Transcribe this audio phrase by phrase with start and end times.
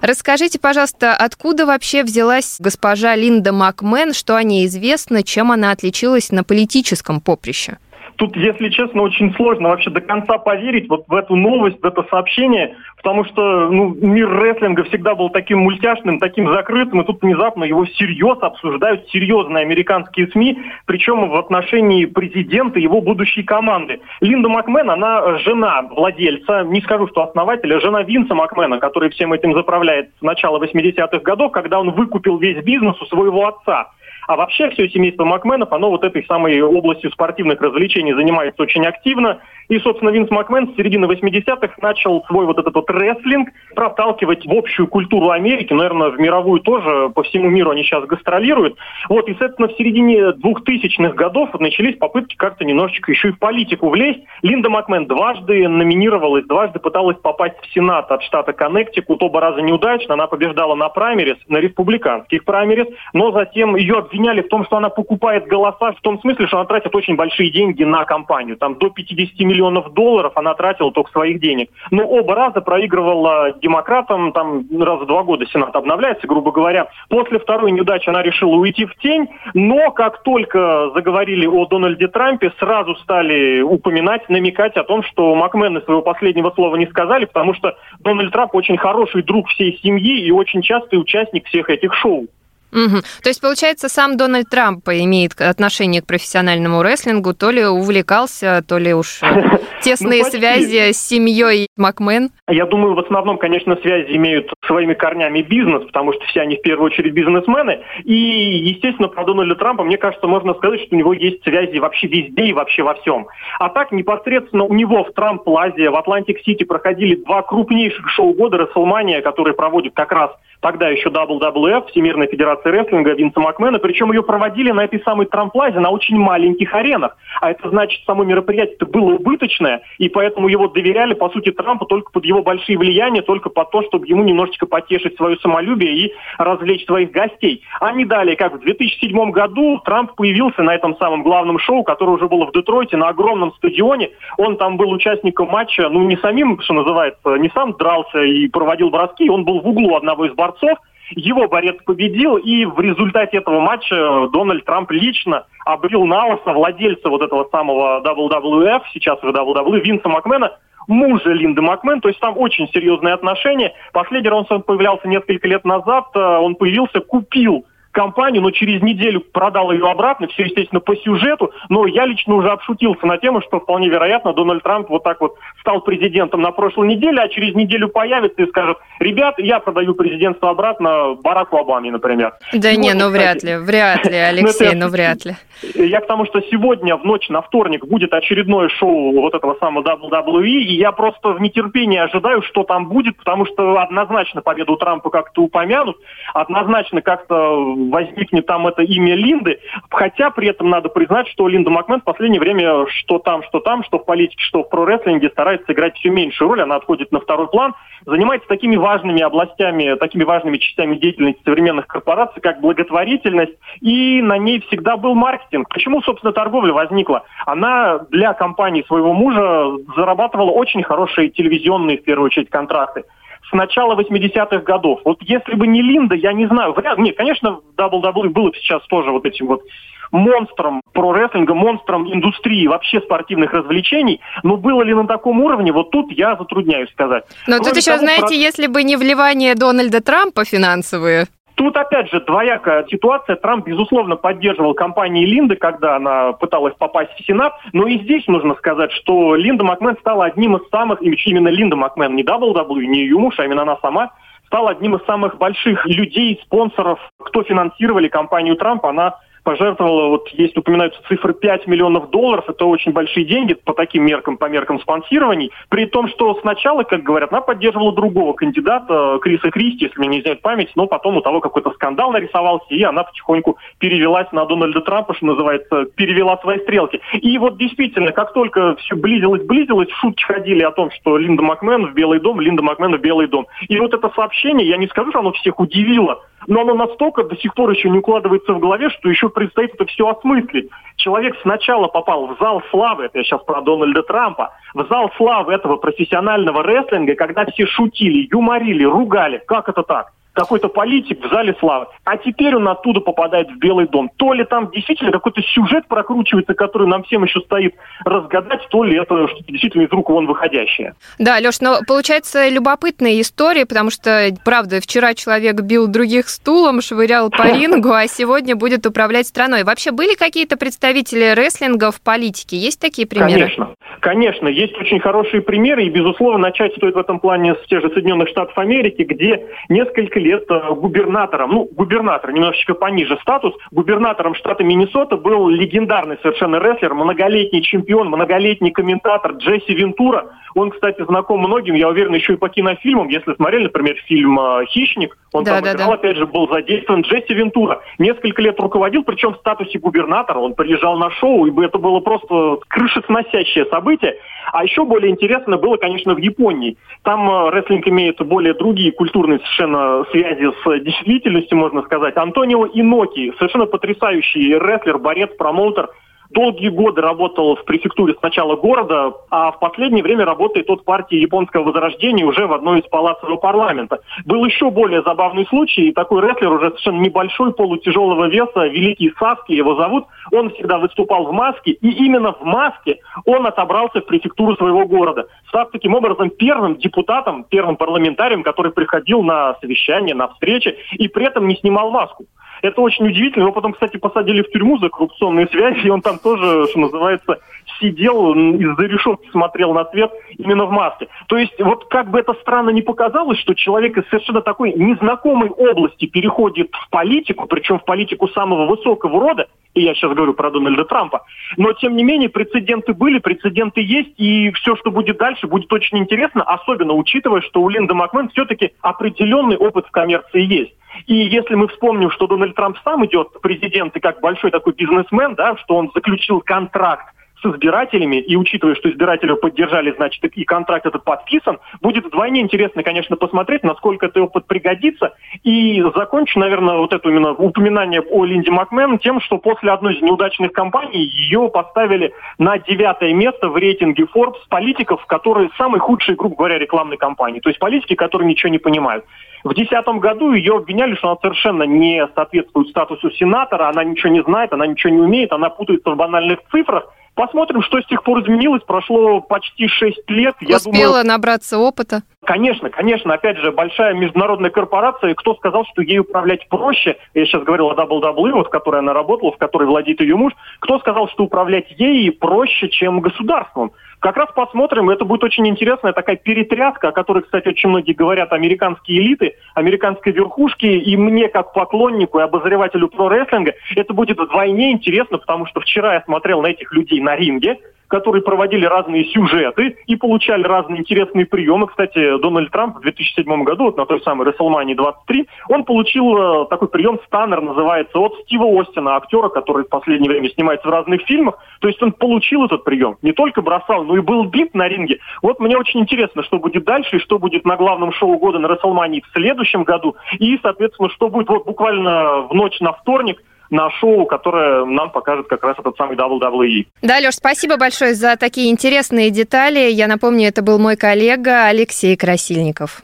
[0.00, 6.30] Расскажите, пожалуйста, откуда вообще взялась госпожа Линда Макмен, что о ней известно, чем она отличилась
[6.30, 7.78] на политическом поприще?
[8.16, 12.04] Тут, если честно, очень сложно вообще до конца поверить вот в эту новость, в это
[12.10, 17.64] сообщение, потому что ну, мир рестлинга всегда был таким мультяшным, таким закрытым, и тут внезапно
[17.64, 24.00] его всерьез обсуждают серьезные американские СМИ, причем в отношении президента и его будущей команды.
[24.20, 29.54] Линда Макмен, она жена владельца, не скажу, что основателя, жена Винса Макмена, который всем этим
[29.54, 33.88] заправляет с начала 80-х годов, когда он выкупил весь бизнес у своего отца.
[34.28, 39.40] А вообще все семейство Макменов, оно вот этой самой областью спортивных развлечений занимается очень активно.
[39.68, 44.52] И, собственно, Винс Макмен с середины 80-х начал свой вот этот вот рестлинг проталкивать в
[44.52, 48.76] общую культуру Америки, наверное, в мировую тоже, по всему миру они сейчас гастролируют.
[49.08, 53.88] Вот, и, соответственно, в середине 2000-х годов начались попытки как-то немножечко еще и в политику
[53.88, 54.20] влезть.
[54.42, 60.14] Линда Макмен дважды номинировалась, дважды пыталась попасть в Сенат от штата Коннектикут, оба раза неудачно.
[60.14, 64.88] Она побеждала на праймерис, на республиканских праймерис, но затем ее обвиняли в том, что она
[64.88, 68.56] покупает голоса, в том смысле, что она тратит очень большие деньги на кампанию.
[68.56, 71.70] Там до 50 миллионов долларов она тратила только своих денег.
[71.90, 76.88] Но оба раза проигрывала демократам, там раз в два года Сенат обновляется, грубо говоря.
[77.08, 82.52] После второй неудачи она решила уйти в тень, но как только заговорили о Дональде Трампе,
[82.60, 87.76] сразу стали упоминать, намекать о том, что Макмены своего последнего слова не сказали, потому что
[87.98, 92.28] Дональд Трамп очень хороший друг всей семьи и очень частый участник всех этих шоу.
[92.72, 93.00] Угу.
[93.22, 98.78] То есть, получается, сам Дональд Трамп имеет отношение к профессиональному рестлингу, то ли увлекался, то
[98.78, 99.20] ли уж
[99.82, 102.30] тесные ну, связи с семьей Макмен?
[102.48, 106.62] Я думаю, в основном, конечно, связи имеют своими корнями бизнес, потому что все они в
[106.62, 107.80] первую очередь бизнесмены.
[108.04, 112.06] И, естественно, про Дональда Трампа, мне кажется, можно сказать, что у него есть связи вообще
[112.06, 113.28] везде и вообще во всем.
[113.58, 119.22] А так, непосредственно у него в Трамп-Плазе, в Атлантик-Сити проходили два крупнейших шоу года WrestleMania,
[119.22, 120.30] которые проводят как раз
[120.60, 125.80] тогда еще WWF, Всемирная Федерация Рестлинга Винса Макмена, причем ее проводили на этой самой трамплазе
[125.80, 127.16] на очень маленьких аренах.
[127.40, 132.12] А это значит, само мероприятие было убыточное, и поэтому его доверяли, по сути, Трампу только
[132.12, 136.86] под его большие влияния, только под то, чтобы ему немножечко потешить свое самолюбие и развлечь
[136.86, 137.62] своих гостей.
[137.80, 142.12] А не далее, как в 2007 году Трамп появился на этом самом главном шоу, которое
[142.12, 144.10] уже было в Детройте, на огромном стадионе.
[144.36, 148.90] Он там был участником матча, ну, не самим, что называется, не сам дрался и проводил
[148.90, 150.78] броски, он был в углу одного из борцов.
[151.10, 157.22] Его борец победил, и в результате этого матча Дональд Трамп лично обрел на владельца вот
[157.22, 160.52] этого самого WWF, сейчас уже WWE, Винса Макмена,
[160.86, 163.72] мужа Линды Макмен, то есть там очень серьезные отношения.
[163.92, 167.64] Последний раз он появлялся несколько лет назад, э, он появился, купил
[167.98, 172.48] компанию, но через неделю продал ее обратно, все, естественно, по сюжету, но я лично уже
[172.48, 176.86] обшутился на тему, что вполне вероятно Дональд Трамп вот так вот стал президентом на прошлой
[176.86, 182.34] неделе, а через неделю появится и скажет, ребят, я продаю президентство обратно Бараку Обаме, например.
[182.52, 185.34] Да и не, ну вряд ли, вряд ли, Алексей, ну вряд ли.
[185.74, 189.82] Я к тому, что сегодня в ночь на вторник будет очередное шоу вот этого самого
[189.82, 195.10] WWE, и я просто в нетерпении ожидаю, что там будет, потому что однозначно победу Трампа
[195.10, 195.96] как-то упомянут,
[196.32, 197.56] однозначно как-то
[197.90, 199.58] возникнет там это имя Линды,
[199.90, 203.84] хотя при этом надо признать, что Линда Макмен в последнее время что там, что там,
[203.84, 207.48] что в политике, что в прорестлинге старается играть все меньшую роль, она отходит на второй
[207.48, 207.74] план,
[208.06, 214.60] занимается такими важными областями, такими важными частями деятельности современных корпораций, как благотворительность, и на ней
[214.68, 215.68] всегда был маркетинг.
[215.68, 217.24] Почему, собственно, торговля возникла?
[217.46, 223.04] Она для компании своего мужа зарабатывала очень хорошие телевизионные, в первую очередь, контракты
[223.48, 225.00] с начала 80-х годов.
[225.04, 228.82] Вот если бы не Линда, я не знаю, вряд нет, конечно, WWE было бы сейчас
[228.86, 229.62] тоже вот этим вот
[230.10, 235.90] монстром про рестлинга, монстром индустрии, вообще спортивных развлечений, но было ли на таком уровне, вот
[235.90, 237.24] тут я затрудняюсь сказать.
[237.46, 238.34] Но Кроме тут еще, того, знаете, про...
[238.34, 241.26] если бы не вливание Дональда Трампа финансовые,
[241.58, 243.34] Тут опять же двоякая ситуация.
[243.34, 247.52] Трамп, безусловно, поддерживал компанию Линды, когда она пыталась попасть в Сенат.
[247.72, 252.14] Но и здесь нужно сказать, что Линда Макмен стала одним из самых, именно Линда Макмен,
[252.14, 254.12] не WWE, не ее муж, а именно она сама,
[254.46, 258.90] стала одним из самых больших людей, спонсоров, кто финансировали компанию Трампа.
[258.90, 264.04] Она пожертвовала, вот есть упоминаются цифры 5 миллионов долларов, это очень большие деньги по таким
[264.04, 269.50] меркам, по меркам спонсирований, при том, что сначала, как говорят, она поддерживала другого кандидата, Криса
[269.50, 273.04] Кристи, если мне не изменяет память, но потом у того какой-то скандал нарисовался, и она
[273.04, 277.00] потихоньку перевелась на Дональда Трампа, что называется, перевела свои стрелки.
[277.14, 281.86] И вот действительно, как только все близилось, близилось, шутки ходили о том, что Линда Макмен
[281.86, 283.46] в Белый дом, Линда Макмен в Белый дом.
[283.68, 287.36] И вот это сообщение, я не скажу, что оно всех удивило, но оно настолько до
[287.36, 290.70] сих пор еще не укладывается в голове, что еще предстоит это все осмыслить.
[290.96, 295.52] Человек сначала попал в зал славы, это я сейчас про Дональда Трампа, в зал славы
[295.52, 299.42] этого профессионального рестлинга, когда все шутили, юморили, ругали.
[299.46, 300.12] Как это так?
[300.38, 301.86] Какой-то политик в зале славы.
[302.04, 304.10] А теперь он оттуда попадает в Белый дом.
[304.16, 307.74] То ли там действительно какой-то сюжет прокручивается, который нам всем еще стоит
[308.04, 310.94] разгадать, то ли это что-то действительно из рук вон выходящее.
[311.18, 317.30] Да, Леш, но получается любопытная история, потому что, правда, вчера человек бил других стулом, швырял
[317.30, 319.64] по рингу, а сегодня будет управлять страной.
[319.64, 322.56] Вообще были какие-то представители рестлинга в политике?
[322.56, 323.32] Есть такие примеры?
[323.32, 323.74] Конечно.
[324.00, 327.90] Конечно, есть очень хорошие примеры, и, безусловно, начать стоит в этом плане с тех же
[327.90, 334.62] Соединенных Штатов Америки, где несколько лет э, губернатором, ну, губернатор, немножечко пониже статус, губернатором штата
[334.62, 340.26] Миннесота был легендарный совершенно рестлер, многолетний чемпион, многолетний комментатор Джесси Вентура.
[340.54, 343.08] Он, кстати, знаком многим, я уверен, еще и по кинофильмам.
[343.08, 345.94] Если смотрели, например, фильм э, «Хищник», он да, там да, играл, да.
[345.94, 347.80] опять же, был задействован Джесси Вентура.
[347.98, 350.38] Несколько лет руководил, причем в статусе губернатора.
[350.38, 354.16] Он приезжал на шоу, и это было просто крышесносящее событие.
[354.52, 356.76] А еще более интересно было, конечно, в Японии.
[357.02, 362.16] Там э, рестлинг имеет более другие культурные совершенно связи с действительностью, можно сказать.
[362.16, 365.88] Антонио Иноки, совершенно потрясающий рестлер, борец, промоутер–
[366.30, 371.64] долгие годы работал в префектуре сначала города, а в последнее время работает от партии японского
[371.64, 374.00] возрождения уже в одной из палат парламента.
[374.24, 379.52] Был еще более забавный случай, и такой рестлер уже совершенно небольшой, полутяжелого веса, великий Саски
[379.52, 384.56] его зовут, он всегда выступал в маске, и именно в маске он отобрался в префектуру
[384.56, 390.76] своего города, став таким образом первым депутатом, первым парламентарием, который приходил на совещания, на встречи,
[390.92, 392.26] и при этом не снимал маску.
[392.62, 393.44] Это очень удивительно.
[393.44, 397.38] Его потом, кстати, посадили в тюрьму за коррупционные связи, и он там тоже, что называется,
[397.80, 401.08] сидел из-за решетки, смотрел на свет именно в маске.
[401.26, 405.50] То есть вот как бы это странно не показалось, что человек из совершенно такой незнакомой
[405.50, 410.50] области переходит в политику, причем в политику самого высокого рода, и я сейчас говорю про
[410.50, 411.22] Дональда Трампа,
[411.56, 415.98] но тем не менее прецеденты были, прецеденты есть, и все, что будет дальше, будет очень
[415.98, 420.74] интересно, особенно учитывая, что у Линда Макмен все-таки определенный опыт в коммерции есть.
[421.06, 425.34] И если мы вспомним, что Дональд Трамп сам идет президент и как большой такой бизнесмен,
[425.34, 430.86] да, что он заключил контракт с избирателями, и учитывая, что избиратели поддержали, значит, и контракт
[430.86, 435.14] этот подписан, будет вдвойне интересно, конечно, посмотреть, насколько этот опыт пригодится.
[435.44, 440.02] И закончу, наверное, вот это именно упоминание о Линде Макмен тем, что после одной из
[440.02, 446.36] неудачных кампаний ее поставили на девятое место в рейтинге Forbes политиков, которые самые худшие, грубо
[446.36, 447.40] говоря, рекламной кампании.
[447.40, 449.04] То есть политики, которые ничего не понимают.
[449.44, 454.22] В 2010 году ее обвиняли, что она совершенно не соответствует статусу сенатора, она ничего не
[454.22, 456.92] знает, она ничего не умеет, она путается в банальных цифрах.
[457.18, 458.62] Посмотрим, что с тех пор изменилось.
[458.62, 460.36] Прошло почти 6 лет.
[460.40, 462.02] Успела Я думаю, набраться опыта.
[462.24, 463.12] Конечно, конечно.
[463.12, 465.16] Опять же, большая международная корпорация.
[465.16, 466.96] Кто сказал, что ей управлять проще?
[467.14, 470.32] Я сейчас говорил о WWE, вот, в которой она работала, в которой владеет ее муж.
[470.60, 473.72] Кто сказал, что управлять ей проще, чем государством?
[474.00, 478.32] Как раз посмотрим, это будет очень интересная такая перетряска, о которой, кстати, очень многие говорят
[478.32, 485.18] американские элиты, американской верхушки, и мне, как поклоннику и обозревателю про-рестлинга, это будет вдвойне интересно,
[485.18, 487.58] потому что вчера я смотрел на этих людей на ринге,
[487.88, 491.66] которые проводили разные сюжеты и получали разные интересные приемы.
[491.66, 496.46] Кстати, Дональд Трамп в 2007 году, вот на той самой WrestleMania 23, он получил э,
[496.48, 501.02] такой прием Станнер, называется, от Стива Остина, актера, который в последнее время снимается в разных
[501.02, 501.38] фильмах.
[501.60, 502.96] То есть он получил этот прием.
[503.02, 504.98] Не только бросал, но и был бит на ринге.
[505.22, 508.46] Вот мне очень интересно, что будет дальше и что будет на главном шоу года на
[508.46, 509.96] WrestleMania в следующем году.
[510.18, 515.28] И, соответственно, что будет вот буквально в ночь на вторник на шоу, которое нам покажет
[515.28, 516.66] как раз этот самый WWE.
[516.82, 519.70] Да, Леш, спасибо большое за такие интересные детали.
[519.70, 522.82] Я напомню, это был мой коллега Алексей Красильников.